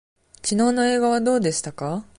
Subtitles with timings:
[0.41, 2.07] きのうの映画はどうでしたか。